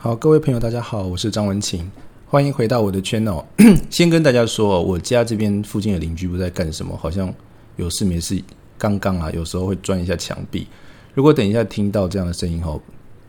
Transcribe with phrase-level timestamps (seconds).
[0.00, 1.90] 好，各位朋友，大家好，我是张文琴，
[2.24, 3.44] 欢迎回到我的频道。
[3.90, 7.34] 先跟大家说，我家这边附近的邻居不在干什么，好像
[7.74, 8.40] 有事没事，
[8.78, 10.68] 刚刚啊，有时候会钻一下墙壁。
[11.14, 12.80] 如果等一下听到这样的声音后，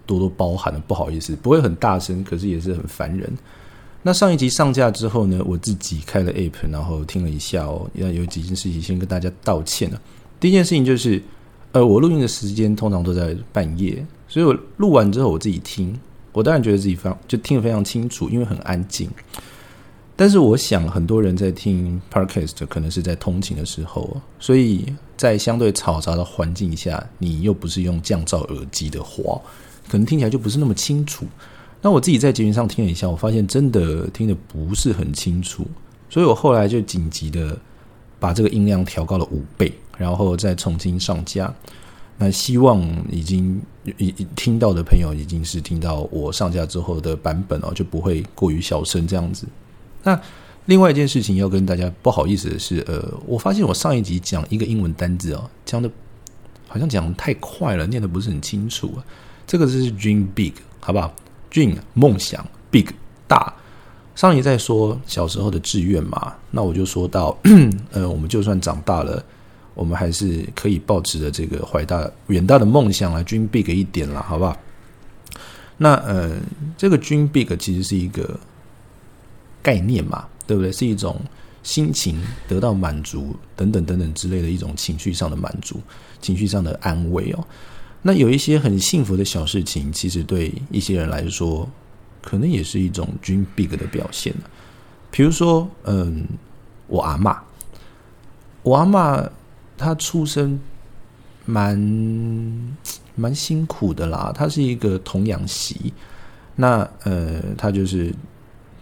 [0.05, 3.27] 多多包涵了，不好意思，不会很大声，可是也是很烦人。
[4.03, 9.99] 那上一集上架之后呢，我自己开了 app，然后听了一下哦，要有几件事情先跟大家道歉了。
[10.39, 11.19] 第一件事情就是，
[11.71, 15.99] 呃，我录音的时间通常都在半夜，所以我录完之后我自己听。
[16.31, 19.09] 我当然觉得自己非常就听得非常清楚，因为很安静。
[20.15, 29.39] 但是我想很多人在听 podcast 可能是在通勤的时候，所以在相对嘈杂的环境下，你又不是用降噪耳机的话，
[29.87, 31.25] 可能听起来就不是那么清楚。
[31.81, 35.65] 那我自己在节目上听了一下，我发现真的听得不是很清楚，
[36.09, 37.57] 所以我后来就紧急的
[38.19, 41.53] 把这个音量调高了五倍，然后再重新上架。
[42.21, 43.61] 那希望已经
[43.97, 49.47] 已听到的朋友，已经是听到我上架之后的版本哦，就不会过于小声这样子。
[50.03, 50.19] 那
[50.65, 55.89] 另外一件事情要跟大家不好意思的是，呃，我发现我上一集讲一个英文单字哦，讲的
[56.67, 58.99] 好像讲太快了，念的不是很清楚啊。
[59.47, 61.13] 这个是 dream big，好不好
[61.49, 62.87] ？dream 梦想，big
[63.29, 63.53] 大。
[64.13, 67.37] 上一在说小时候的志愿嘛，那我就说到，
[67.91, 69.23] 呃，我们就算长大了。
[69.79, 74.53] 我们还是可以抱持着这个怀大远大的梦想来 dream big 一点了，好不好？
[75.77, 76.35] 那呃，
[76.77, 78.37] 这个 dream big 其实是一个
[79.63, 80.69] 概念嘛，对不对？
[80.69, 81.21] 是一种
[81.63, 85.79] 心情得到满足等等等等之类的一种情绪上的满足，
[86.19, 87.47] 情绪上的安慰哦。
[88.01, 91.65] 那有一些很幸福的小事情，其实对一些人来说，
[92.21, 94.35] 可能也是一种 dream big 的表现
[95.09, 96.27] 比如说，嗯，
[96.87, 97.41] 我阿妈，
[98.61, 99.25] 我阿妈。
[99.79, 100.59] 他出生
[101.45, 101.79] 蛮
[103.15, 105.93] 蛮辛苦的啦，他是一个童养媳，
[106.55, 108.13] 那呃，他就是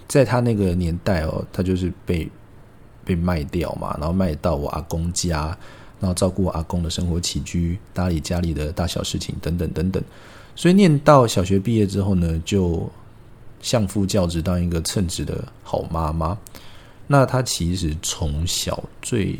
[0.08, 2.28] 在他那个年代哦，他就是被
[3.06, 5.58] 被卖掉嘛，然后卖到我阿公家，
[6.00, 10.04] 然后照顾我阿公的生活起居，打理家里的大小事情等等等等，
[10.56, 12.90] 所以念到小学毕业之后呢，就
[13.62, 16.38] 相夫教子，当一个称职的好妈妈。
[17.08, 19.40] 那他其实从小最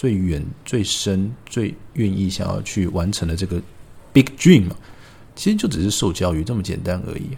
[0.00, 3.60] 最远、最深、最愿意想要去完成的这个
[4.14, 4.66] big dream，
[5.36, 7.36] 其实就只是受教育这么简单而已。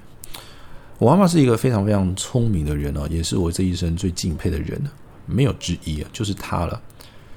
[0.96, 4.80] 我妈妈是一个非常非常聪明的人哦，也是我这一生最敬佩的人，
[5.26, 6.80] 没有之一啊，就是她了。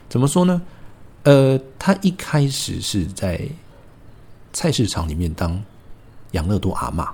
[0.07, 0.61] 怎么说呢？
[1.23, 3.41] 呃，她一开始是在
[4.53, 5.59] 菜市场里面当
[6.33, 7.09] 养乐多阿妈，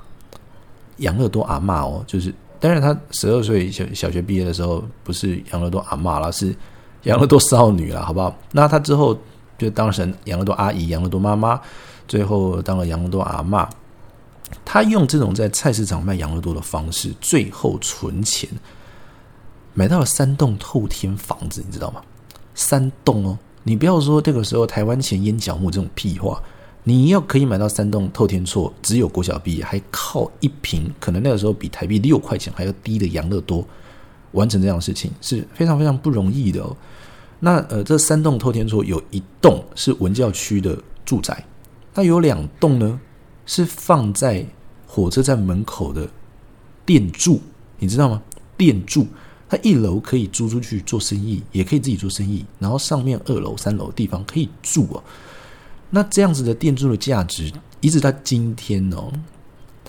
[0.98, 6.54] 养乐多阿妈哦，就是当然她十二岁小小学毕业的时候不是养乐多阿妈了，是。
[7.04, 8.36] 养乐多少女了，好不好？
[8.52, 9.18] 那她之后
[9.58, 11.60] 就当成养乐多阿姨、养乐多妈妈，
[12.08, 13.68] 最后当了养乐多阿妈。
[14.66, 18.50] 她用这种在菜市场卖养乐多的方式，最后存钱
[19.74, 22.02] 买到了三栋透天房子，你知道吗？
[22.54, 23.38] 三栋哦！
[23.64, 26.42] 你不要说这个时候台湾前烟角木这种屁话，
[26.84, 33.66] 你要可以买到三栋透天厝，只有国小毕业，还靠一瓶可能那个时候比台币六块钱还要低的养乐多。
[34.32, 36.76] 完成这样的事情是非常非常不容易的哦。
[37.40, 41.44] 那呃，这三栋透天厝有一栋是文教区的住宅，
[41.94, 43.00] 那有两栋呢
[43.46, 44.46] 是放在
[44.86, 46.08] 火车站门口的
[46.86, 47.42] 店住，
[47.80, 48.22] 你知道吗？
[48.58, 49.08] 店住，
[49.50, 55.04] 它一楼可以租出去做生意，也可以自己做生意，然后上面二楼、三楼地方可以住哦。
[55.90, 59.12] 那这样子的店住的价值，一直到今天哦。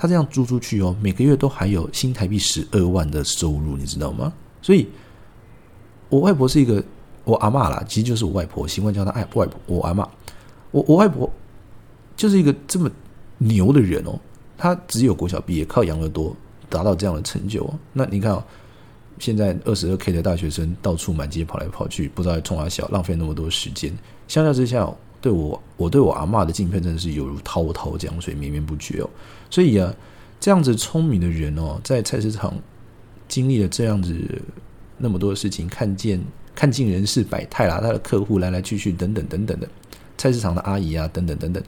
[0.03, 4.33] 他这样租出去哦，每个月都还有新台币十二万的收入，你知道吗？
[4.61, 4.85] 所以，
[6.09, 6.83] 我外婆是一个
[7.23, 9.57] 我阿妈啦，其实就是我外婆，习惯叫她爱外婆。
[9.65, 10.05] 我阿妈，
[10.71, 11.31] 我我外婆
[12.17, 12.91] 就是一个这么
[13.37, 14.19] 牛的人哦。
[14.57, 16.35] 她只有国小毕业，靠养乐多
[16.69, 17.73] 达到这样的成就。
[17.93, 18.43] 那你看哦，
[19.19, 23.97] 现在二十二 K 的大学生到处满街跑来跑去，不知道冲哪小，浪费那么多时间。
[24.27, 24.85] 相较之下，
[25.23, 29.09] 对我，我对我阿妈的敬佩真的是犹如滔滔江水绵绵不绝哦。
[29.49, 29.95] 所以啊，
[30.37, 32.53] 这样子聪明的人哦，在菜市场
[33.29, 34.13] 经历了这样子
[34.97, 36.21] 那么多的事情，看见
[36.53, 39.69] 看尽人事百态啦，他的客户来来去去等等等等的，
[40.17, 41.63] 菜市场的阿姨啊等等等等，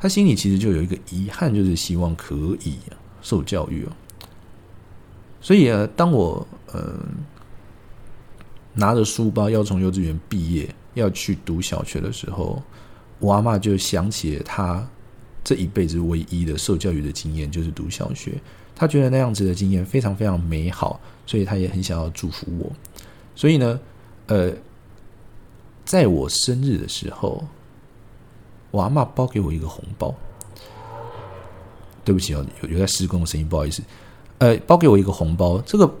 [0.00, 2.34] 他心里其实就有一个遗憾，就是希望可
[2.64, 2.78] 以
[3.22, 3.92] 受教育哦。
[5.40, 6.98] 所以啊，当我呃
[8.74, 10.68] 拿着书包要从幼稚园毕业。
[10.98, 12.62] 要去读小学的时候，
[13.18, 14.86] 我阿妈就想起了她
[15.42, 18.40] 这一辈子唯一的受教育的经验，就是读小学。
[18.74, 22.70] 她觉得那样子的经验非常非常美好，所以她也很想要祝福我。
[23.34, 23.80] 所以呢，
[24.26, 24.52] 呃，
[25.84, 27.44] 在我生日的时候，
[28.70, 30.14] 我阿妈包给我一个红包。
[32.04, 33.82] 对不起哦，有有在施工的声音，不好意思。
[34.38, 35.92] 呃，包给我一个红包，这个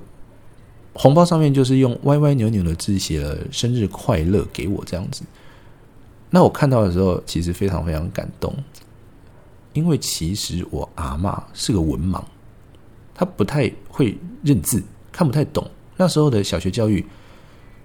[0.94, 5.22] 红包上面就是用歪歪扭扭的字写了“生日快乐”给我这样子。
[6.30, 8.54] 那我看到的时候，其实非常非常感动，
[9.72, 12.22] 因为其实我阿妈是个文盲，
[13.14, 14.82] 她不太会认字，
[15.12, 15.68] 看不太懂。
[15.96, 17.04] 那时候的小学教育，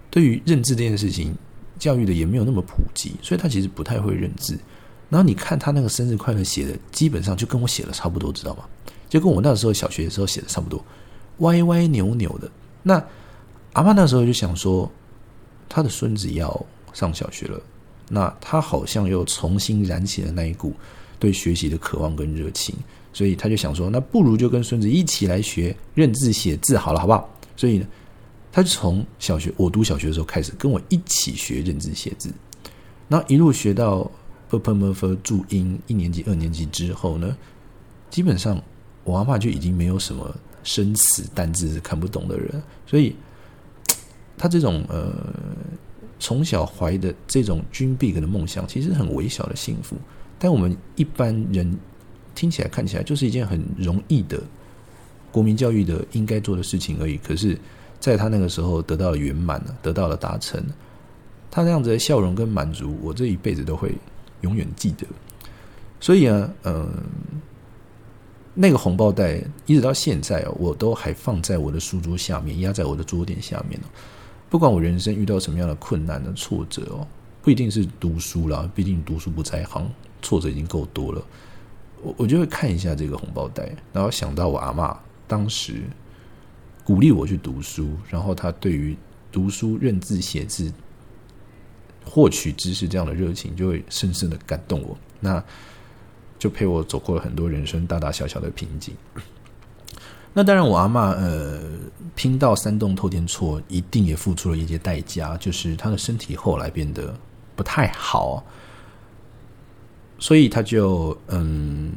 [0.10, 1.36] 对于认字这件事情，
[1.80, 4.58] 教育的也没有那么普及，所以她其实不太会认字。
[5.10, 8.64] 然后你看他那个生日快乐写的，基本上就跟我写的差不多，知道吗？
[9.08, 10.84] 就跟我那时候小学的时候写的差不多，
[11.38, 12.50] 歪歪扭扭的。
[12.83, 13.03] 那
[13.71, 14.91] 阿妈那时候就想说，
[15.68, 17.59] 他的孙子要上小学了，
[18.09, 20.75] 那他好像又重新燃起了那一股
[21.18, 22.75] 对学习的渴望跟热情，
[23.12, 27.27] 所以他就想说，那不如就跟孙子一起来学认字写字好了，好不好？
[27.56, 27.88] 所以呢，
[28.51, 32.31] 他就从小学我读小学的时候开始跟我一起学认字写字，
[33.07, 34.09] 然后一路学到。
[34.56, 37.35] p m f 注音一年级、二年级之后呢，
[38.12, 38.62] 基本上
[39.03, 40.31] 我阿妈就已经没有什么
[40.63, 43.15] 生死单字是看不懂的人，所以
[44.38, 45.13] 他这种呃
[46.19, 49.95] 从小怀的这种军备的梦想，其实很微小的幸福，
[50.39, 51.77] 但我们一般人
[52.33, 54.42] 听起来看起来就是一件很容易的
[55.31, 57.18] 国民教育的应该做的事情而已。
[57.18, 57.57] 可是，
[58.00, 60.63] 在他那个时候得到了圆满了，得到了达成，
[61.51, 63.95] 他那样子的笑容跟满足，我这一辈子都会。
[64.44, 65.07] 永远记得，
[66.01, 66.86] 所以啊，嗯，
[68.54, 73.86] 那个红包袋一直到现在哦，我都还放在我的书桌下面，压在我的桌垫下面哦。
[74.50, 77.08] 不管我人生遇到什么样的困难的挫折哦，
[77.42, 79.90] 不一定是读书啦，毕竟读书不在行，
[80.22, 81.26] 挫折已经够多了。
[82.02, 84.98] 我我就会看一下这个红包袋，然后想到我阿妈
[85.28, 85.84] 当时
[86.84, 88.96] 鼓励我去读书，然后他对于
[89.32, 90.72] 读书认字写字。
[92.06, 94.98] 获取知识这样的热情，就会深深的感动我。
[95.22, 95.42] 那
[96.44, 98.94] 就陪我走过了很多人生大大小小的瓶颈。
[100.34, 101.62] 那当然，我阿妈呃
[102.16, 107.18] 拼到三洞透天错，一定也付出了一些代价，就是她的身体后来变得
[107.56, 108.44] 不太好，
[110.19, 111.90] 所以她就嗯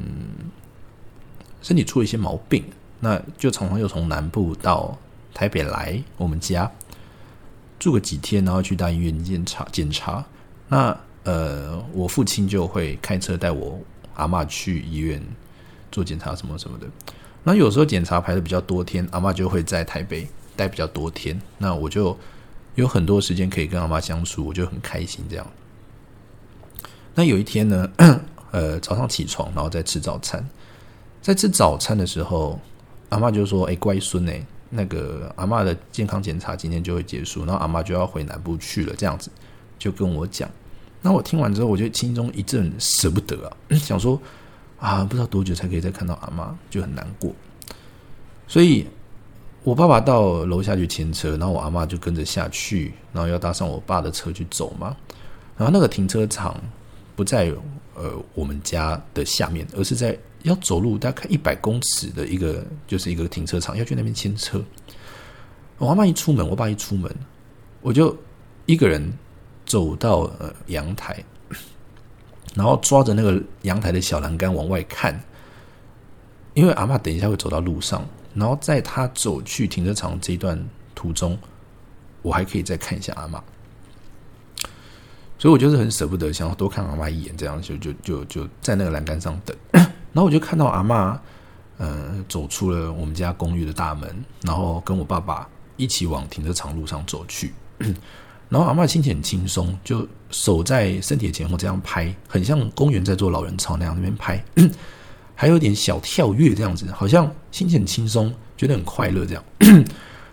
[1.61, 2.63] 身体出了一些毛病，
[3.01, 4.97] 那就常常又从南部到
[5.33, 6.71] 台北来我们家。
[7.77, 10.25] 住个几天，然后去大医院检查检查。
[10.69, 13.77] 那呃，我父亲就会开车带我
[14.17, 15.19] 阿妈去医院
[15.91, 16.85] 做检查，什么什么的。
[17.43, 21.41] 那有时候检查排的比较多天，阿妈就会在台北待比较多天。
[21.57, 22.17] 那我就
[22.75, 25.47] 有很多时间可以跟阿妈相处，我就很开心这样。
[27.15, 27.89] 那有一天呢，
[28.51, 30.47] 呃，早上起床，然后在吃早餐，
[31.21, 32.59] 在吃早餐的时候，
[33.09, 39.31] 阿妈就说：“哎，乖孙哎。”那个阿妈的健康检查今天就会结束，然后阿妈就要回南部去了，这样子
[39.79, 40.49] 就跟我讲。
[41.01, 44.19] 那我听完之后，我就心中一阵舍不得啊， 想说
[44.79, 47.33] 啊，不知道多久才可以再看到阿妈，就很难过。
[48.47, 48.85] 所以，
[49.63, 54.95] 我爸爸到楼下去牵车，然后我阿妈就跟着下去，然后要搭上我爸的车去走嘛。
[55.57, 56.59] 然后那个停车场
[57.15, 57.53] 不在
[57.95, 60.17] 呃我们家的下面，而是在。
[60.43, 64.63] 要走路大概一百公尺的一个，就是一个停车场，要去那边牵车。
[65.77, 67.13] 我阿妈一出门，我爸一出门，
[67.81, 68.15] 我就
[68.65, 69.11] 一个人
[69.67, 71.23] 走到呃阳台，
[72.55, 75.21] 然后抓着那个阳台的小栏杆往外看，
[76.55, 78.03] 因为阿妈等一下会走到路上，
[78.33, 80.57] 然后在他走去停车场这一段
[80.95, 81.37] 途中，
[82.21, 83.43] 我还可以再看一下阿妈，
[85.37, 89.55] 所以我就是很舍不得，想要多看阿妈一眼，这样就就就就在那个栏杆上等。
[89.71, 91.21] 然后我就看到阿妈，
[91.77, 97.53] 呃，走出了我们家公寓的大门，然后跟我爸爸一起往停车场路上走去。
[98.49, 104.43] 然后阿妈心情很轻松，就手在身体前后这样拍，很像公园在做老人操那样那边拍，
[105.35, 109.43] 还有点小跳跃这样子，好像心情很轻松，觉得很快乐这样。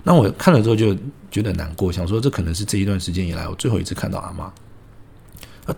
[0.03, 0.97] 那我看了之后就
[1.31, 4.53] 觉得难过，想说这可能是这一段时间以来我最后一次看到阿妈。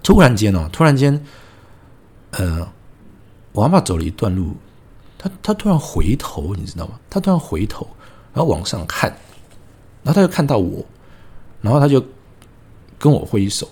[0.02, 1.24] 突然间哦，突然间，
[2.32, 2.68] 呃。
[3.52, 4.54] 我阿妈走了一段路，
[5.16, 7.00] 他他突然回头，你知道吗？
[7.08, 7.88] 他突然回头，
[8.34, 9.08] 然后往上看，
[10.02, 10.84] 然后他就看到我，
[11.62, 11.98] 然后他就
[12.98, 13.68] 跟我挥手。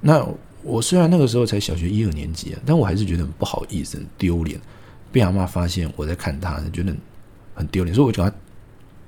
[0.00, 0.26] 那
[0.62, 4.60] 我虽然那个时候才小学一二年级，但我还是觉得很不好意思、很丢脸，
[5.12, 6.94] 被阿妈发现我在看他，觉得
[7.54, 8.32] 很丢脸，所以我就他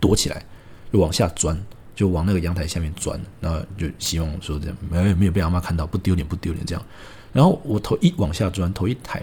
[0.00, 0.44] 躲起来，
[0.92, 1.60] 就往下钻，
[1.94, 6.84] 就往那个阳台下面钻，然后就希望说这样没有没有被阿妈看到，不丢脸不丢脸这样。
[7.32, 9.22] 然后我头一往下钻，头一抬。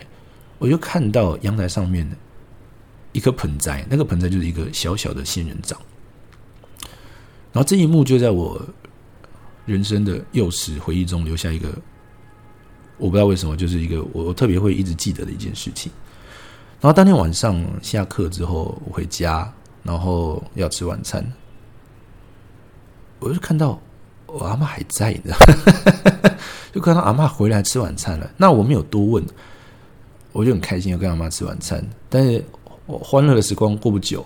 [0.58, 2.10] 我就看到阳台上面
[3.12, 5.78] 一颗盆栽，那个盆栽就是一个小小的仙人掌。
[7.52, 8.62] 然后这一幕就在我
[9.66, 11.70] 人生的幼时回忆中留下一个，
[12.98, 15.92] 我不知道为什么，就是一个我特别会一直记得的一件事情。
[16.82, 21.26] 然后当天晚上下课之后我回家，然后要吃晚餐，
[23.20, 23.80] 我就看到
[24.28, 25.38] 我阿妈还在，你知道，
[26.72, 28.30] 就看到阿妈回来吃晚餐了。
[28.38, 29.26] 那我没有多问，
[30.32, 31.84] 我就很开心要跟阿妈吃晚餐。
[32.08, 32.44] 但是
[32.86, 34.24] 我欢乐的时光过不久，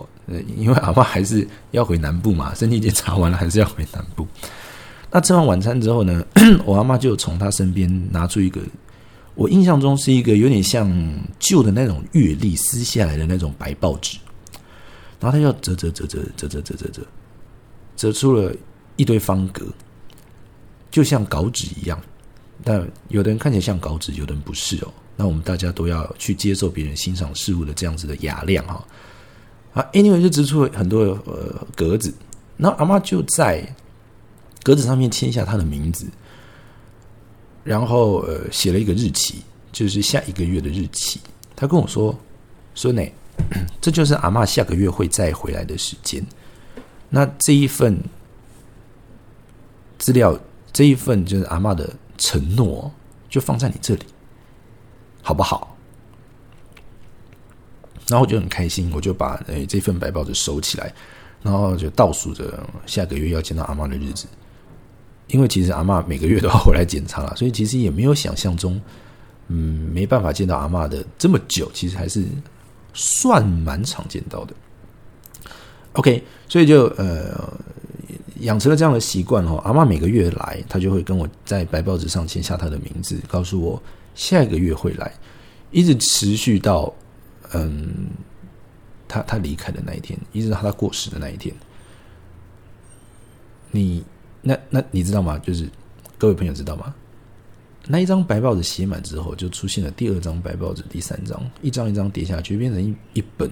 [0.58, 4.27] 因为阿妈还是要回南部嘛，身体检查完了还是要回南部。
[5.12, 6.25] 那吃完晚餐之后呢，
[6.66, 8.62] 我阿妈就从她身边拿出一个。
[9.36, 10.92] 我印象中是一个有点像
[11.39, 14.18] 旧的那种月历撕下来的那种白报纸，
[15.18, 17.01] 然后他就折折折折折折折折折，
[17.96, 18.54] 折出了
[18.98, 19.66] 一堆方格，
[20.92, 21.98] 就像稿纸一样。
[22.66, 24.92] 但有的人看起来像稿纸，有的人不是哦。
[25.16, 28.86] 那我们大家都要去接受别人欣赏事物的这样子的雅量哈。
[29.74, 32.13] 啊，anyway 就折出了很多呃格子，
[32.58, 33.74] 那阿妈就在
[34.63, 36.08] 格子上面签下他的名字。
[37.63, 39.36] 然后呃，写了一个日期，
[39.72, 41.20] 就是下一个月的日期。
[41.56, 42.18] 他跟我说
[42.74, 43.12] ：“孙女，
[43.82, 46.25] 这就是阿妈下个月会再回来的时间。
[47.10, 48.01] 那这一份
[50.00, 50.39] 资料，
[50.72, 52.89] 这一份就是阿妈的承诺，
[53.30, 54.06] 就放在你这里，
[55.22, 55.78] 好不好？”
[58.08, 60.92] 然后我就很开心，我就把诶这份白报纸收起来，
[61.44, 64.25] 然后就倒数着下个月要见到阿妈的日子。
[65.29, 68.81] 因为其实阿妈每个月都要回来检查了， 所以其实也没有想象中，
[69.48, 72.25] 嗯，没办法见到阿妈的这么久，其实还是
[72.93, 74.53] 算蛮常见到的。
[75.93, 77.51] OK，所以就呃
[78.41, 79.57] 养成了这样的习惯哦。
[79.63, 83.81] 阿妈每个月来，她就会跟我在白报纸上签下她的名字，告诉我
[84.15, 85.13] 下一个月会来，
[85.71, 86.93] 一直持续到
[87.53, 88.07] 嗯，
[89.07, 91.55] 她她离开的那一天，一直到她过世的那一天，
[93.71, 94.03] 你。
[94.50, 95.38] 那那你知道吗？
[95.38, 95.70] 就是
[96.18, 96.91] 各位朋友知道吗？
[97.86, 103.48] 那一张白报纸写满之后，就出现了第二张白报纸、第三张，一张一张叠下去，变成一一本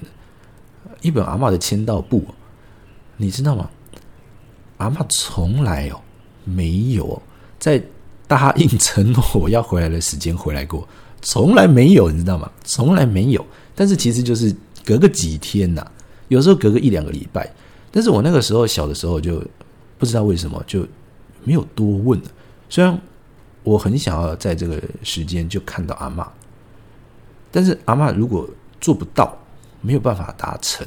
[1.02, 2.26] 一本阿妈的签到簿。
[3.16, 3.70] 你知道吗？
[4.78, 6.02] 阿妈从来哦
[6.44, 7.22] 没有
[7.60, 7.80] 在
[8.28, 10.88] 答应承诺我要回来的时间回来过，
[11.22, 12.52] 从来没有，你知道吗？
[12.64, 13.46] 从来没有。
[13.76, 14.52] 但是其实就是
[14.84, 15.86] 隔个几天呐，
[16.28, 17.48] 有时候隔个一两个礼拜。
[17.92, 19.44] 但是我那个时候小的时候就。
[19.98, 20.86] 不知道为什么就
[21.44, 22.26] 没有多问了。
[22.70, 23.00] 虽然
[23.64, 26.28] 我很想要在这个时间就看到阿妈，
[27.52, 28.50] 但是阿妈如果
[28.80, 29.38] 做不到，
[29.82, 30.86] 没有办法达成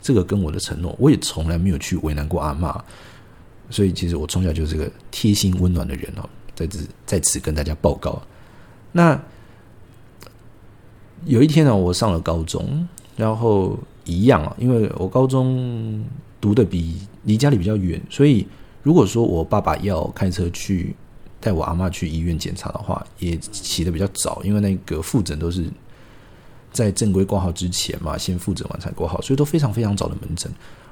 [0.00, 2.82] 这个跟我的承诺，我也从来没有去为难过阿妈。
[3.70, 8.20] 所以其实我从小就是个贴心温暖的人哦，在此在此跟大家报告。
[8.92, 9.18] 那
[11.24, 16.04] 有一天呢，我上了高中，然后一样啊，因为我高中。
[16.42, 18.46] 读的比离家里比较远，所以
[18.82, 20.94] 如果说我爸爸要开车去
[21.40, 25.70] 带我阿妈去医院检查的话，也起的比较早，因为那个复诊都是
[26.72, 30.50] 在正规挂号之前嘛，先复诊完才挂号，所以都非常非常早的门诊。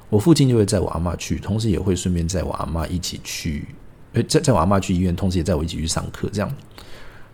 [0.09, 3.65] 我父亲就会载我阿妈去，同时也会顺便载我阿妈一起去，
[4.13, 6.53] 呃，载载我阿妈去医院，同时也载我一起去上课这样。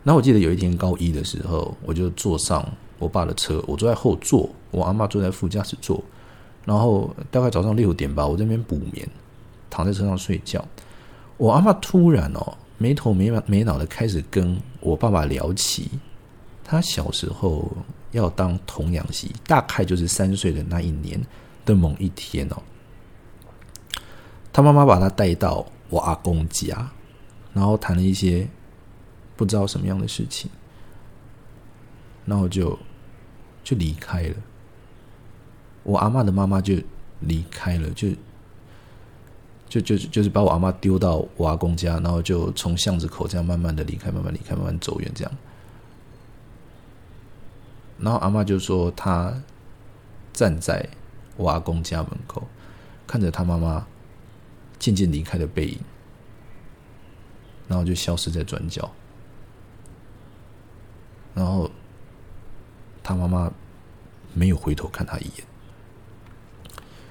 [0.04, 2.64] 然后我记得有一天高一的时候，我就坐上
[2.98, 6.02] 我爸的车，我坐在后座，我阿妈坐在副驾驶座。
[6.68, 9.08] 然后大概早上六点吧，我这边补眠，
[9.70, 10.62] 躺在车上睡觉。
[11.38, 15.90] 我阿妈突然哦，没头没脑没脑的开始跟我爸爸聊起
[16.62, 17.66] 他小时候
[18.10, 21.18] 要当童养媳，大概就是三岁的那一年
[21.64, 22.56] 的某一天哦。
[24.52, 26.86] 他妈妈把他带到我阿公家，
[27.54, 28.46] 然后谈了一些
[29.36, 30.50] 不知道什么样的事情，
[32.26, 32.78] 然后就
[33.64, 34.36] 就离开了。
[35.88, 36.74] 我阿妈的妈妈就
[37.20, 38.10] 离开了，就
[39.70, 45.32] 就就就是把我阿妈丢到我阿公家，然后就从巷子口这样慢慢的离开，慢慢离开，慢慢走远这样。
[47.98, 49.34] 然后阿妈就说，她
[50.34, 50.86] 站在
[51.38, 52.46] 我阿公家门口，
[53.06, 53.86] 看着他妈妈
[54.78, 55.78] 渐渐离开的背影，
[57.66, 58.92] 然后就消失在转角，
[61.34, 61.70] 然后
[63.02, 63.50] 他妈妈
[64.34, 65.48] 没有回头看他一眼。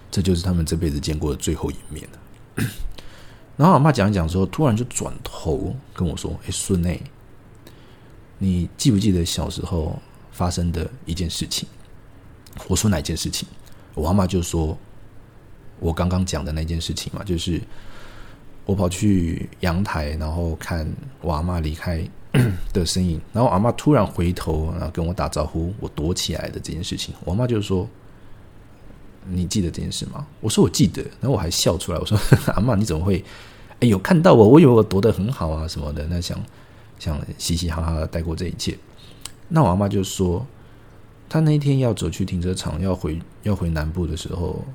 [0.09, 2.65] 这就是他们这辈子见过的最后一面了。
[3.57, 7.01] 然后阿妈讲一讲说，突然就转头跟我说：“哎，孙内，
[8.37, 9.99] 你记不记得小时候
[10.31, 11.67] 发生的一件事情？”
[12.67, 13.47] 我说：“哪件事情？”
[13.95, 14.77] 我阿妈就说
[15.79, 17.61] ：“我刚刚讲的那件事情嘛，就是
[18.65, 20.87] 我跑去阳台，然后看
[21.21, 22.07] 我阿妈离开
[22.71, 23.19] 的身影。
[23.33, 27.13] 然后阿妈突然回头，然后跟我打招呼，我躲起来的这件事情。
[27.25, 27.87] 我阿妈就说。”
[29.29, 30.25] 你记得这件事吗？
[30.41, 31.99] 我说我记得，然后我还笑出来。
[31.99, 32.17] 我说
[32.55, 33.23] 阿妈，你怎么会？
[33.79, 34.47] 哎，有看到我？
[34.47, 36.07] 我以为我躲得很好啊，什么的。
[36.07, 36.43] 那想
[36.97, 38.77] 想嘻嘻哈哈的带过这一切。
[39.47, 40.45] 那我阿妈就说，
[41.29, 44.65] 他那一天要走去停车场，要回要回南部的时候，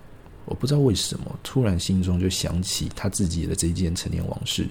[0.45, 4.69] 我不知道为什么，突然心中就想起他自己的这一件陈年往事，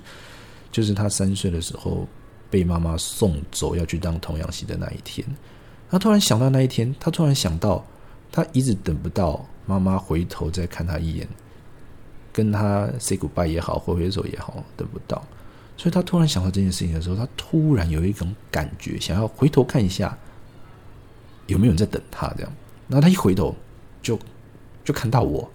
[0.71, 2.07] 就是他三岁的时候
[2.49, 5.27] 被妈妈送走要去当童养媳的那一天。
[5.89, 7.85] 他突然想到那一天，他突然想到
[8.31, 11.27] 他一直等不到妈妈回头再看他一眼，
[12.33, 15.21] 跟他 say goodbye 也好，挥挥手也好，等不到。
[15.77, 20.15] 所以他突然想到这件事情的时候，他突然有一种感觉，想要回头看一下
[21.47, 22.27] 有没有人在等他。
[22.37, 22.51] 这样，
[22.87, 23.55] 然后他一回头，
[24.01, 24.19] 就
[24.83, 25.49] 就看到我。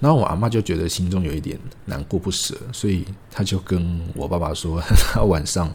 [0.00, 4.78] 然后我阿妈就觉得心中有一点难过不舍，所以他就跟我爸爸说，
[5.12, 5.72] 他晚上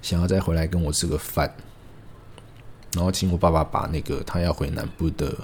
[0.00, 1.54] 想要再回来跟我吃个饭，
[2.94, 5.34] 然后请我爸爸把那个他要回南部的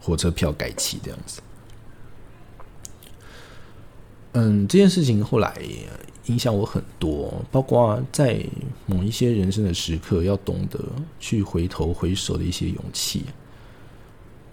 [0.00, 1.40] 火车票改期，这样子。
[4.32, 5.56] 嗯，这件事情后来
[6.26, 8.40] 影响我很多，包括在
[8.86, 10.78] 某一些人生的时刻，要懂得
[11.18, 13.24] 去回头回首的一些勇气。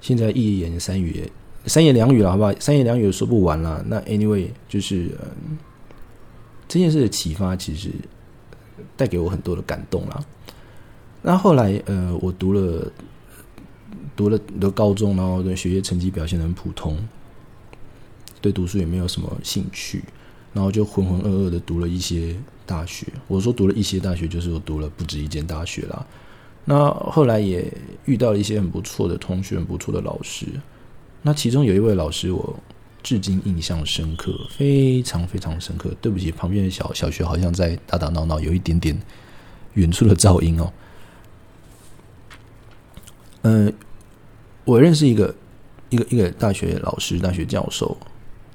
[0.01, 1.29] 现在一言三语，
[1.65, 2.51] 三言两语了，好不好？
[2.59, 3.83] 三言两语说不完了。
[3.87, 5.57] 那 anyway，就是嗯，
[6.67, 7.91] 这件事的启发其实
[8.95, 10.25] 带给我很多的感动了。
[11.27, 12.89] 那后来，呃，我读了
[14.15, 16.97] 读了读高中，然后对学业成绩表现很普通。
[18.39, 20.05] 对读书也没有什么兴趣，
[20.53, 22.33] 然后就浑浑噩噩的读了一些
[22.65, 23.05] 大学。
[23.27, 26.07] 我说读了一些大学，就是我读了不止一间大学啦。
[26.63, 27.69] 那后来也
[28.05, 30.45] 遇到了一些很不错的同学，很不错的老师。
[31.23, 32.57] 那其中有一位老师，我
[33.03, 35.93] 至今印象深刻，非常非常深刻。
[36.01, 38.97] 对不起，旁边的小小学好像在打打闹闹，有一点点
[39.73, 40.71] 远处的噪音哦。
[43.47, 43.73] 嗯，
[44.65, 45.33] 我认识一个
[45.89, 47.95] 一个一个大学老师，大学教授。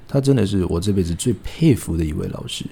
[0.07, 2.63] 他真的是我这辈子最佩服的一位老师。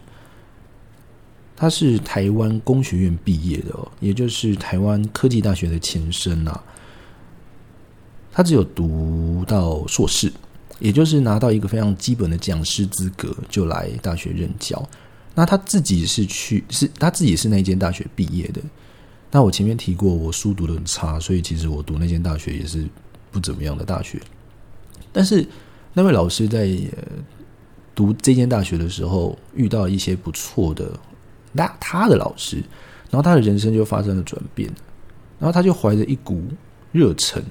[1.55, 6.63] 他是台湾工学院毕业的，也就是台湾科技大学的前身啊。
[8.31, 10.31] 他只有读到硕士，
[10.77, 14.87] 也就是拿到一个非常基本的讲师资格，就来大学任教。
[15.33, 18.61] 那他自己是去，是他自己是那间大学毕业的。
[19.31, 22.87] 那我前面提过，我书读的很差，所以其实我读那间大学也是
[23.31, 24.21] 不怎么样的大学。
[25.11, 25.47] 但是。
[25.93, 26.69] 那位老师在
[27.93, 30.89] 读这间大学的时候，遇到一些不错的
[31.51, 32.63] 那他的老师，
[33.09, 34.71] 然后他的人生就发生了转变，
[35.37, 36.41] 然后他就怀着一股
[36.93, 37.43] 热忱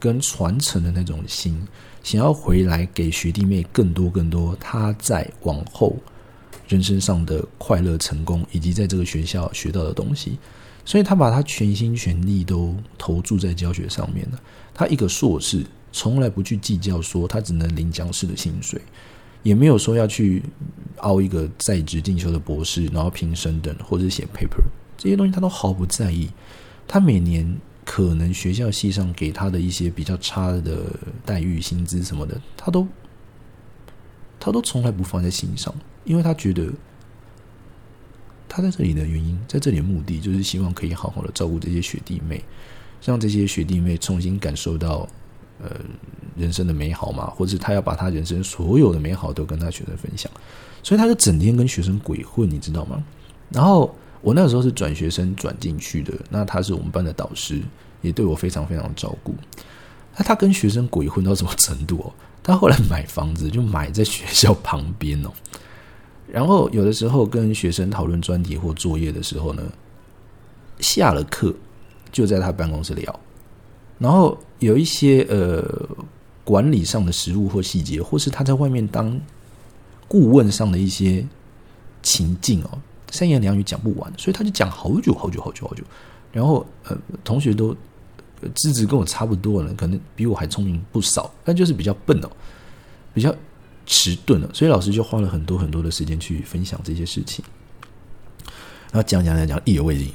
[0.00, 1.68] 跟传承的那种心，
[2.02, 5.94] 想要回来给学弟妹更多更多他在往后
[6.66, 10.38] 人生上的快乐、成功，以及在这个学校学到的东西，
[10.86, 14.40] 所以他把他全心全力都投注在教学上面了。
[14.72, 15.66] 他一个硕士。
[15.92, 18.78] 从来不去计较说他只能领讲师的薪水，
[19.42, 20.42] 也没有说要去
[20.98, 24.62] 熬一个在职进修的博士，然后评审等或者写 paper
[24.98, 26.28] 这些东西，他都毫不在意。
[26.86, 27.50] 他每年
[27.82, 30.82] 可能学校系上给他的一些比较差的
[31.24, 32.86] 待遇、薪资什么的，他都
[34.38, 36.70] 他都从来不放在心上，因为他觉得
[38.56, 42.42] 他在这里的原因，在这里的目的就是希望可以好好的照顾这些学弟妹，
[43.04, 45.08] 让这些学弟妹重新感受到。
[45.58, 45.70] 呃，
[46.36, 50.30] 人生的美好嘛，或者他要把他人生所有的美好都跟他学生分享，
[50.82, 53.02] 所以他就整天跟学生鬼混，你知道吗？
[53.48, 57.62] 然后我那个时候是转学生转进去的，那他是我们班的导师，
[58.02, 59.34] 也对我非常非常照顾。
[60.14, 62.12] 那他跟学生鬼混到什么程度哦？
[62.42, 65.30] 他后来买房子就买在学校旁边哦，
[66.30, 69.62] 然后有的时候跟学生讨论专题或作业的时候呢，
[70.80, 71.54] 下了课
[72.10, 73.20] 就在他办公室聊。
[73.98, 75.64] 然后有一些呃
[76.44, 79.18] 管理上的实务或细节，或是他在外面当
[80.06, 81.26] 顾问上的一些
[82.02, 82.78] 情境哦，
[83.10, 85.82] 三言两语讲不完，所以他就讲好久好久好久好久。
[86.32, 87.74] 然后呃，同学都
[88.54, 92.30] 资质跟我差不多了，可能比我还聪明不少，但就是比较笨哦，
[93.14, 93.34] 比较
[93.86, 97.44] 迟钝了，所以老师就花了很多很多的时间去分享这些事情。
[98.92, 100.12] 然后讲讲讲讲，意犹未尽。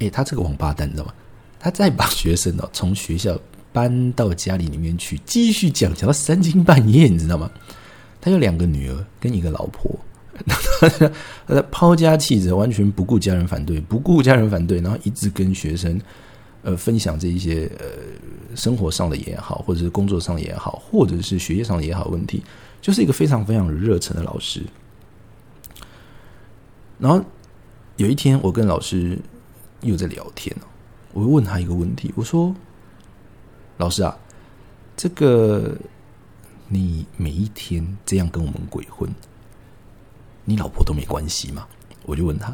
[0.00, 1.14] 哎，他这个王八蛋，你知道吗？
[1.58, 3.38] 他再把学生哦从学校
[3.72, 7.50] 搬到家里里面去，继续讲讲到三更半夜，你知道吗？
[8.20, 9.98] 他有两个女儿跟一个老婆，
[11.46, 16.00] 他抛家弃子，完全不顾家人反对，不顾家人反对，然后一直跟学生
[16.62, 17.86] 呃分享这一些呃
[18.54, 22.42] 生活上的也好，或者是工作上也好，或者是学业上的也好问题，
[22.80, 24.62] 就是一个非常非常热忱的老师。
[26.98, 27.24] 然后
[27.96, 29.18] 有一天，我跟老师
[29.82, 30.54] 又在聊天
[31.12, 32.54] 我问他一个问题，我说
[33.78, 34.16] ：“老师啊，
[34.96, 35.76] 这个
[36.68, 39.10] 你每一天这样跟我们鬼混，
[40.44, 41.66] 你老婆都没关系吗？”
[42.04, 42.48] 我就问他，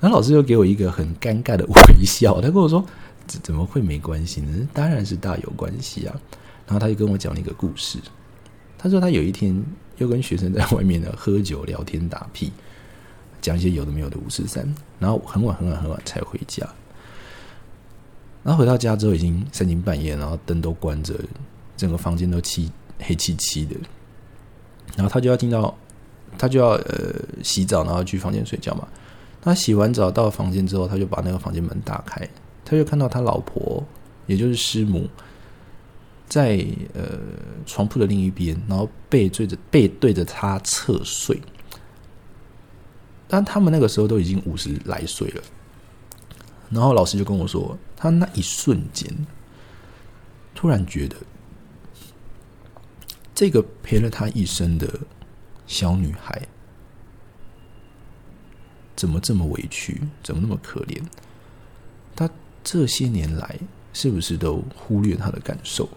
[0.00, 2.84] 然后老师就给我一个很尴尬的微笑，他跟我说
[3.26, 4.68] ：“怎怎么会没关系呢？
[4.72, 6.14] 当然是大有关系啊！”
[6.66, 7.98] 然后他就跟我讲了一个故事。
[8.78, 9.60] 他说他有一天
[9.98, 12.52] 又跟学生在外面呢喝酒聊天打屁，
[13.40, 14.66] 讲一些有的没有的五四三，
[14.98, 16.66] 然后很晚很晚很晚才回家。
[18.42, 21.18] 然后回到家之后已经三更半夜，然后灯都关着，
[21.76, 23.74] 整个房间都漆黑漆漆的。
[24.94, 25.76] 然后他就要听到，
[26.38, 28.86] 他就要呃洗澡，然后去房间睡觉嘛。
[29.42, 32.28] 他洗完澡到房间之后，他就把那个房间门打开，
[32.64, 33.84] 他就看到他老婆，
[34.26, 35.08] 也就是师母，
[36.28, 37.18] 在呃
[37.64, 41.40] 床铺的另一边，然后背对着背对着他侧睡。
[43.28, 45.42] 但他们那个时候都已经五十来岁了。
[46.70, 49.08] 然后老师就跟我说，他那一瞬间
[50.54, 51.16] 突然觉得，
[53.34, 54.88] 这个陪了他一生的
[55.66, 56.42] 小女孩。
[58.96, 60.00] 怎么这么委屈？
[60.22, 61.00] 怎么那么可怜？
[62.14, 62.30] 他
[62.64, 63.58] 这些年来
[63.92, 65.88] 是不是都忽略他的感受，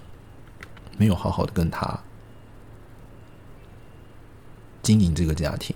[1.00, 2.00] 没有好好的跟他
[4.84, 5.76] 经营这个家庭？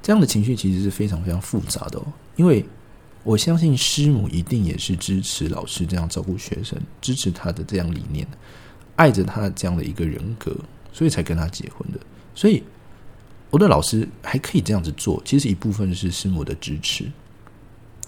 [0.00, 2.00] 这样的情绪其实是非常非常复杂的。
[2.36, 2.64] 因为
[3.22, 8.26] 我相信师母一定也是支持老师这样照顾学生，支持他的这样理念，
[8.96, 10.56] 爱着他这样的一个人格，
[10.90, 12.00] 所以才跟他结婚的。
[12.34, 12.62] 所以。
[13.52, 17.04] 我的老师还可以这样子做，其实一部分是师母的支持。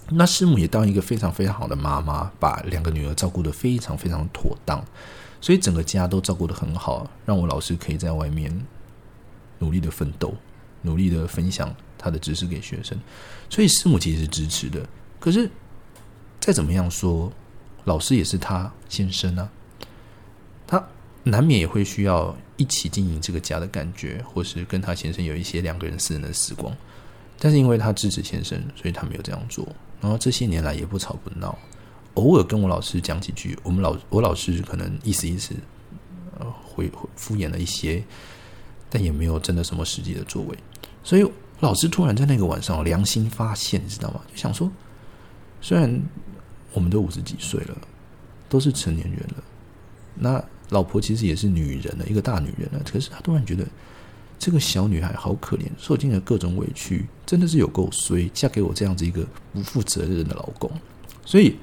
[0.09, 4.83] 那师母也当一个非常非常好的妈妈，把两个女儿照顾的非常非常妥当，
[5.41, 8.65] 所以整个家都照顾的很好，让我老师可以在外面
[9.59, 10.33] 努力的奋斗，
[10.81, 12.97] 努力的分享他的知识给学生。
[13.49, 14.87] 所以师母其实是支持的。
[15.19, 15.49] 可是
[16.39, 17.31] 再怎么样说，
[17.83, 19.49] 老师也是他先生啊，
[20.65, 20.87] 他
[21.23, 22.35] 难免也会需要。
[22.57, 26.73] 一起经营这个家的感觉，或是跟他先生有一些两个人私人的时光，
[27.37, 29.67] 但是因为他支持先生，所以他没有这样做。
[29.99, 31.59] 然后这些年来也不吵不闹，
[32.15, 35.55] 偶尔跟我老师讲几句，我们老我老师可能意思意思，
[36.39, 38.03] 呃，会敷衍了一些，
[38.89, 40.57] 但也没有真的什么实际的作为。
[41.03, 41.25] 所以
[41.61, 44.19] 老师突然在那个晚上良心发现，你知道吗？
[44.29, 44.69] 就想说，
[45.61, 46.01] 虽然
[46.73, 47.77] 我们都五十几岁了，
[48.49, 49.43] 都是成年人了，
[50.15, 50.43] 那。
[50.71, 52.81] 老婆其实也是女人了，一个大女人了。
[52.91, 53.63] 可是他突然觉得
[54.39, 59.23] 这个小女孩好可怜，受尽了各种委屈，真的是有够衰，嫁给我这样子一个
[59.53, 60.71] 不负责任的老公。
[61.23, 61.55] 所以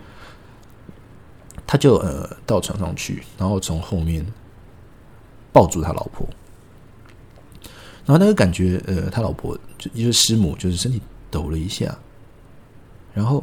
[1.72, 4.22] 他就呃到床上去，然后从后面
[5.54, 6.28] 抱住他老婆，
[8.04, 11.98] 然后那个感觉呃，他老婆就一个师母，就是身体抖了一下，
[13.14, 13.42] 然后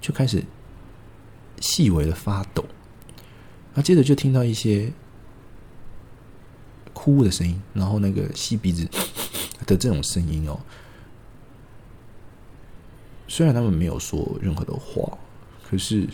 [0.00, 0.42] 就开始
[1.60, 2.64] 细微的发抖。
[3.68, 4.92] 然后接着就听到一些
[6.92, 8.84] 哭的声音，然后那个吸鼻子
[9.68, 10.58] 的这种声音哦。
[13.28, 15.16] 虽然他们没有说任何的话，
[15.70, 16.08] 可是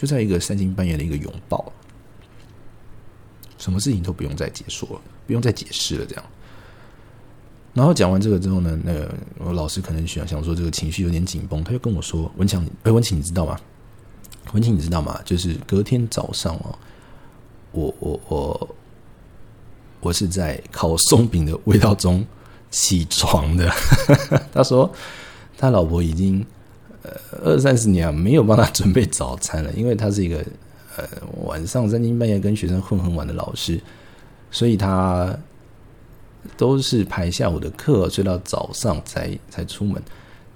[0.00, 1.62] 就在一个三更半夜的一个拥抱，
[3.58, 6.06] 什么事情都不用再解说了，不用再解释了。
[6.06, 6.24] 这样，
[7.74, 13.60] 然后讲完这个之后呢，那个我老师可能想想说这个情绪有点紧绷，他就跟我说：“文强，哎，文琪，你知道吗？”
[14.54, 15.20] 文清，你知道吗？
[15.22, 16.78] 就是隔天早上哦，
[17.72, 18.76] 我我我
[20.00, 22.24] 我是在烤松饼的味道中
[22.70, 23.70] 起床的。
[24.50, 24.90] 他说
[25.58, 26.42] 他老婆已经
[27.02, 27.10] 呃
[27.44, 30.44] 二三十年没有帮他准备早餐了，因为他是一个
[30.96, 31.04] 呃
[31.44, 33.80] 晚上三更半夜跟学生混很晚的老师，
[34.50, 35.36] 所以他
[36.56, 40.02] 都是排下午的课，睡到早上才才出门。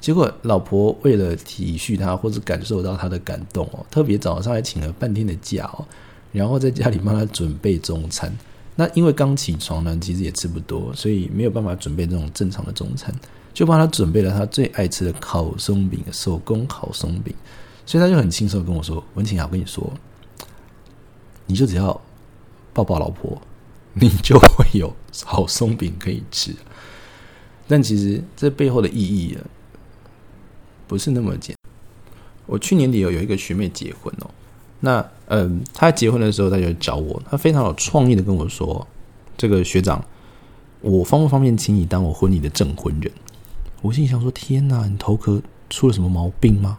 [0.01, 5.85] 结果，老婆为了体恤他，或者感受到他的感动哦，特别早上还请了半天的假哦，
[6.31, 8.31] 然后在家里帮他准备中餐。
[8.77, 13.15] 那因为刚起床呢，其实也吃不多，所以没有办法准备这种正常的中餐，
[13.55, 17.35] 就帮他准备了他最爱吃的烤松饼，手工烤松饼。
[17.87, 19.91] 所以他就很轻松跟我说：“文晴啊，我跟你说，
[21.47, 21.99] 你就只要
[22.73, 23.41] 抱抱老婆，
[23.95, 26.55] 你就会有好松饼可以吃。”
[27.67, 29.41] 但其实这背后的意义啊。
[30.87, 31.73] 不是那么简单。
[32.45, 34.31] 我去年底有有一个学妹结婚哦，
[34.81, 38.87] 那嗯，她结婚的时候，她就找我，她非常有创意的跟我说
[39.37, 40.05] ：“这个学长，
[40.83, 43.11] 我方不方便请你当我婚礼的证婚人？”
[43.85, 46.79] 我心里想说：“天哪，你头壳出了什么毛病吗？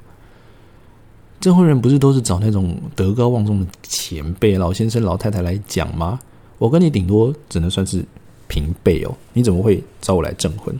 [1.39, 6.19] 证婚人不是都是找那种德高望重的前辈、老先生、老太太来讲吗？
[6.57, 8.03] 我跟你顶多只能算是
[8.47, 10.77] 平辈哦，你怎么会找我来证婚？”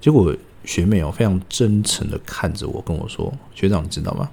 [0.00, 0.34] 结果。
[0.64, 4.28] 学妹哦，非常真诚的看着我，跟我说：“学长，你知道吗？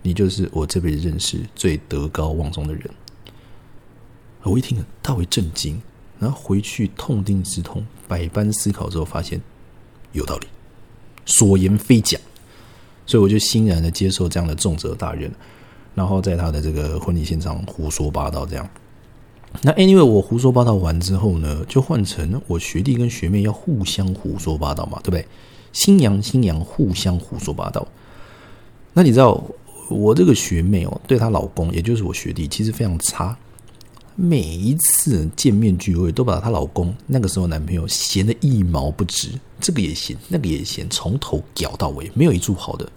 [0.00, 2.88] 你就是我这辈子认识最德高望重的人。”
[4.44, 5.82] 我一听，大为震惊。
[6.18, 9.38] 然后回去痛定思痛，百般思考之后，发现
[10.12, 10.46] 有道理，
[11.24, 12.18] 所言非假。
[13.08, 15.30] 所以我就欣然的接受这样的重责大任，
[15.94, 18.68] 然后在他的这个婚礼现场胡说八道这样。
[19.62, 25.24] 那 anyway，我胡说八道完之后呢，就换成我学弟跟学妹要互相胡说八道嘛，对不对？
[25.72, 27.86] 新娘新娘互相胡说八道。
[28.92, 29.40] 那你知道
[29.88, 33.38] 我这个学妹哦，对她老公，也就是我学弟，其实非常差。
[34.18, 39.28] 每一次见面聚会，都把她老公那个时候男朋友嫌的一毛不值，
[39.60, 42.90] 这个也嫌，那个也嫌，从头屌到尾，没有一处好的。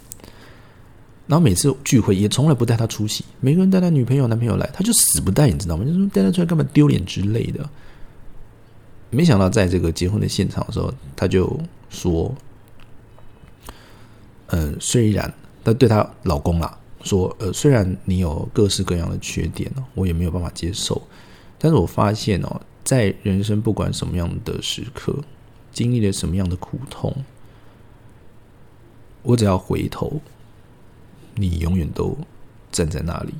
[1.28, 5.84] 然后每次聚会也从来不带他出席，每个人带他女朋友、男朋友来，他就死不带，你知道吗？
[5.86, 7.70] 就说带他出来干嘛丢脸之类的。
[9.10, 12.34] 没想到在这个结婚的现场的时候，他就说
[14.48, 15.32] ：“嗯，虽然
[15.66, 21.02] 他对她老公啦说，呃，虽然你有各式各样的缺点哦，我也没有办法接受，
[21.58, 25.16] 但是我发现哦，在人生不管什么样的时刻，
[25.72, 27.16] 经历了什么样的苦痛，
[29.24, 30.22] 我只要回头。”
[31.36, 32.18] 你永远都
[32.70, 33.34] 站在那里。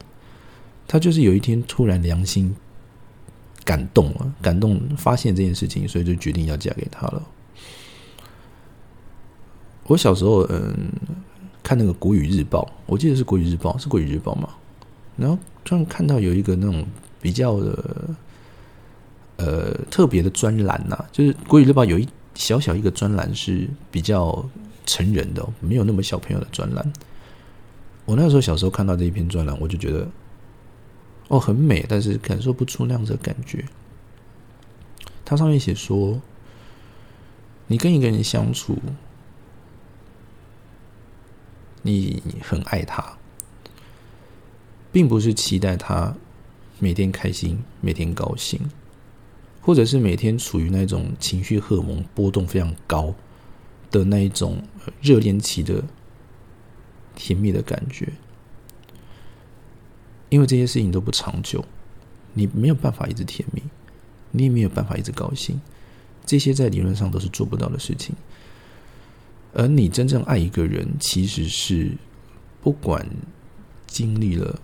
[0.88, 2.56] 他就是有一天突然良心
[3.66, 7.22] 感动了，感动发现这件事情，所以就决定要嫁给他了。
[9.84, 10.90] 我小时候嗯
[11.70, 14.50] 看那个《国语日报》，我记得是《国语日报》，是《国语日报》嘛。
[15.16, 16.84] 然后突然看到有一个那种
[17.22, 18.10] 比较的
[19.36, 24.44] 呃特别的专栏呐，就是《国语日报》有一小小一个专栏是比较
[24.88, 26.92] 成人的，没有那么小朋友的专栏。
[28.06, 30.08] 我那时候小时候看到这一篇专栏，我就觉得，
[31.28, 33.64] 哦，很美，但是感受不出那样子的感觉。
[35.24, 36.20] 它上面写说，
[37.68, 38.76] 你跟一个人相处，
[41.82, 43.18] 你很爱他，
[44.92, 46.16] 并不是期待他
[46.80, 48.60] 每天开心、每天高兴，
[49.62, 53.14] 或者是每天处于那种情绪荷尔蒙波动非常高
[53.92, 54.62] 的那一种
[55.02, 55.84] 热恋期的。
[57.16, 58.14] 甜蜜的感觉，
[60.30, 61.66] 因为这些事情都不长久，
[62.34, 63.62] 你没有办法一直甜蜜，
[64.32, 65.60] 你也没有办法一直高兴，
[66.26, 68.16] 这些在理论上都是做不到的事情。
[69.54, 71.92] 而你真正爱一个人，其实是
[72.62, 73.06] 不管
[73.88, 74.60] 经历了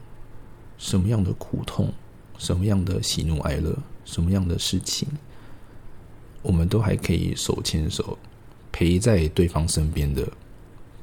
[0.78, 1.92] 什么样的苦痛、
[2.38, 5.08] 什么样的喜怒哀乐、什么样的事情，
[6.42, 8.18] 我们都还可以手牵手
[8.72, 10.28] 陪在对方身边的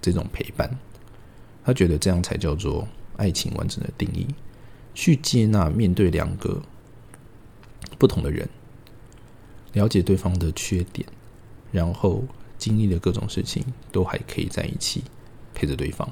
[0.01, 0.71] 这种陪伴。
[1.65, 4.27] 他觉得这样才叫做爱情完整的定义，
[4.95, 6.61] 去接纳面对两个
[7.99, 8.49] 不同的人，
[9.73, 11.07] 了解对方的缺点，
[11.71, 12.25] 然后
[12.63, 15.03] 经历的各种事情，都还可以在一起
[15.53, 16.09] 陪着对方。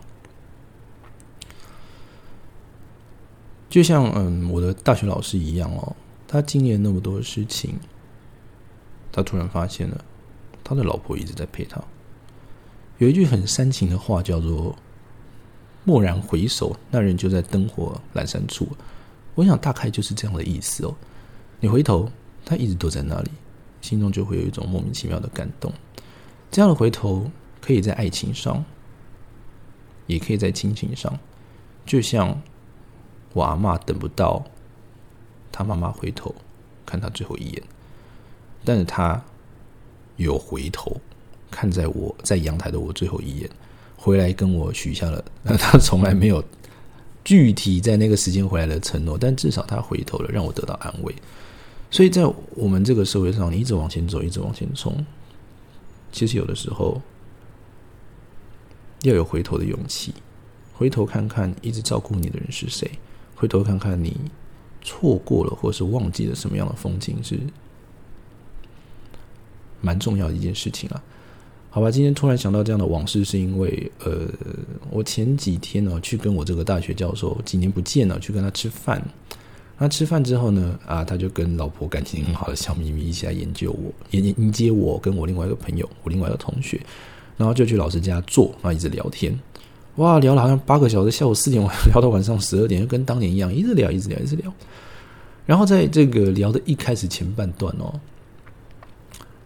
[3.68, 5.94] 就像嗯，我的大学老师一样哦，
[6.26, 7.78] 他经历了那么多事情，
[9.12, 10.04] 他突然发现了
[10.64, 11.80] 他的老婆一直在陪他。
[12.98, 14.74] 有一句很煽情的话叫做。
[15.86, 18.68] 蓦然回首，那人就在灯火阑珊处。
[19.34, 20.94] 我想大概就是这样的意思哦。
[21.58, 22.06] 你回头，
[22.44, 23.30] 他一直都在那里，
[23.80, 25.72] 心中就会有一种莫名其妙的感动。
[26.50, 28.64] 这样的回头，可以在爱情上，
[30.06, 31.18] 也可以在亲情上。
[31.86, 32.40] 就像
[33.32, 34.44] 我阿妈等不到
[35.52, 36.34] 他妈妈回头
[36.84, 37.62] 看他最后一眼，
[38.64, 39.22] 但是他
[40.16, 41.00] 有回头
[41.50, 43.48] 看在我在阳台的我最后一眼。
[43.96, 45.22] 回来跟我许下了，
[45.58, 46.42] 他从来没有
[47.22, 51.14] 具体在那个时间回来的承诺，但至少他回头了，让我得到安慰。
[51.90, 55.04] 所以在我们这个社会上，你一直往前走，一直往前冲，
[56.12, 57.00] 其实有的时候
[59.02, 60.12] 要有回头的勇气，
[60.74, 62.90] 回头看看一直照顾你的人是谁，
[63.34, 64.16] 回头看看你
[64.82, 67.38] 错过了或是忘记了什么样的风景，是
[69.80, 71.02] 蛮重要的一件事情啊。
[71.70, 74.28] 好吧，今天突然想到这样的往事，是因为呃，
[74.90, 79.00] 我前几天呢去跟我这个大学教授几年不见了，去跟他吃饭。
[79.82, 86.78] 那吃饭之后呢，啊，他就跟老婆感情很好的小咪咪一起来研究我，迎迎接我跟我另外一个朋友，我另外一个同学，
[87.38, 89.34] 然后就去老师家坐，然后一直聊天。
[89.96, 94.52] 哇，聊了好像八个小时，下午四点 聊到晚上十二点，就跟当年一样，一直聊，一直聊，一直聊。
[95.46, 97.98] 然后在这个聊的一开始前半段哦。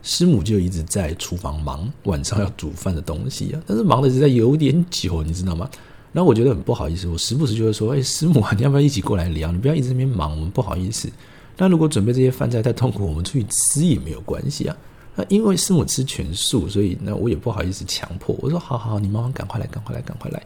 [0.02, 5.70] 师母就一直在厨房忙晚上要煮饭的东西啊，但是忙的实在有点久，你知道吗？
[6.16, 9.50] 那我觉得很不好意思，我时不时就会说：“哎，师母啊，你要不要一起过来聊？
[9.50, 11.10] 你不要一直在那边忙，我们不好意思。
[11.56, 14.76] 那如果准备这些饭菜太痛苦，我们出去吃也没有关系啊。
[15.16, 18.34] 那因为师母吃全素，所以那我也不好意思强迫。
[18.40, 20.42] 我说：好好好，你妈妈赶快来，赶快来，赶快来。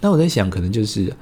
[0.00, 1.12] 那我在想，可能就是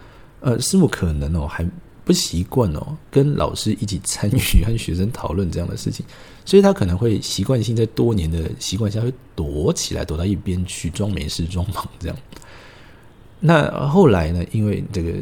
[0.41, 1.69] 呃，师母可能哦还。
[2.05, 6.03] 不习惯哦，跟老师一起参与和学生讨论这样的事情，
[6.43, 12.17] 所以他可能会习惯性在多年的习惯下会躲起来，躲到一边去装没事、装忙这样。
[13.41, 14.45] 那后来呢？
[14.51, 15.13] 因为这个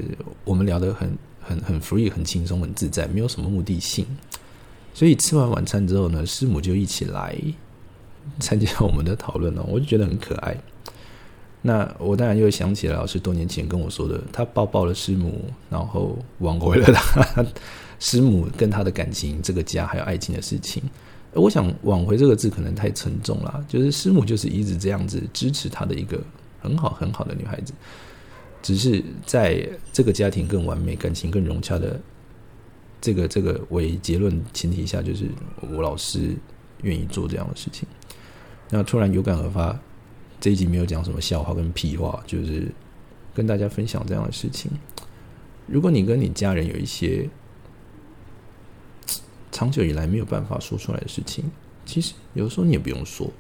[0.45, 4.07] 我们聊得很、很、很 free、很轻松、很自在，没有什么目的性，
[4.95, 7.37] 所以吃完晚餐之后呢，师母就一起来
[8.41, 10.57] 参加 我们的讨论哦，我就觉得很可爱。
[11.63, 17.45] 那我当然又想起了老师多年前跟我说的，他抱抱了师母，然后挽回了他
[17.99, 20.83] 师母跟他的感情、这个家还有爱情的事情。
[21.33, 26.19] 我想“挽回”这个字可能太沉重了，就是师母就是一直这样子支持他的一个
[26.67, 27.73] 很好很好的女孩子，
[28.61, 32.01] 只是在这个家庭更完美、感情更融洽的
[33.01, 36.35] 这个这个为结论前提下，就是我老师
[36.83, 37.87] 愿意做这样的事情。
[38.71, 39.79] 那突然有感而发。
[40.39, 42.71] 这一集没有讲什么笑话跟屁话，就是
[43.35, 44.71] 跟大家分享这样的事情。
[45.67, 47.27] 如果你跟你家人有一些
[49.51, 51.51] 长久以来没有办法说出来的事情，
[51.87, 53.33] 其实有时候你也不用说，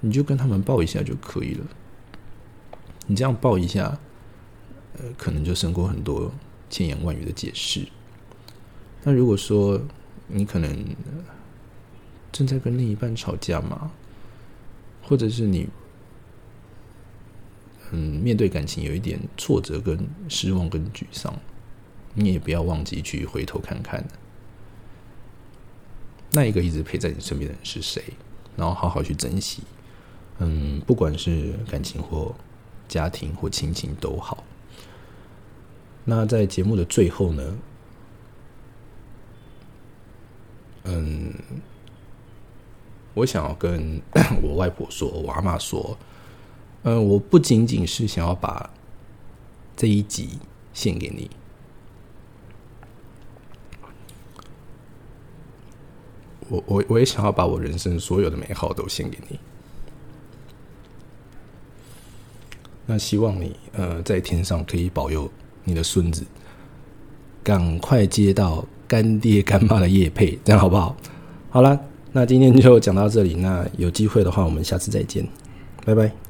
[0.00, 1.66] 你就跟他们抱一下就可以了。
[3.06, 3.98] 你这样抱一下，
[4.98, 6.30] 呃，可能就胜过很多
[6.68, 7.86] 千言万语的解释。
[9.02, 9.80] 那如果说
[10.26, 10.84] 你可能
[12.30, 13.90] 正在跟另一半吵架嘛？
[15.02, 15.66] 或者是你，
[17.92, 21.34] 嗯，面对感情有一点挫折、跟失望、跟沮丧，
[22.12, 24.04] 你也不要忘记去回头看看，
[26.32, 28.04] 那一个一直陪在你身边的人是谁，
[28.54, 29.62] 然后好好去珍惜。
[30.38, 32.34] 嗯，不管是感情或
[32.88, 34.44] 家庭或亲情都好。
[36.04, 37.58] 那在节目的最后呢，
[40.84, 41.32] 嗯。
[43.14, 44.00] 我想要跟
[44.40, 45.98] 我外婆说，我阿妈说，
[46.84, 48.70] 嗯，我不仅仅是想要把
[49.76, 50.38] 这一集
[50.72, 51.28] 献给你，
[56.48, 59.40] 我我我也想要把我人生所有的美好都献给你。
[62.90, 65.30] 那希望你呃在天上可以保佑
[65.64, 66.24] 你的孙子，
[67.44, 70.96] 赶快接到干爹干妈的叶配，这样好不好？
[71.50, 71.78] 好啦。
[72.10, 75.22] 那今天就讲到这里，那有机会的话，我们下次再见，
[75.84, 76.27] 拜拜。